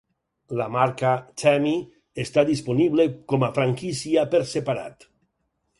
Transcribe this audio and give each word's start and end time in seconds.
La 0.61 0.65
marca 0.75 1.11
Tammy 1.41 1.75
està 2.25 2.47
disponible 2.49 3.07
com 3.33 3.47
a 3.49 3.53
franquícia 3.61 4.27
per 4.35 4.45
separat. 4.55 5.11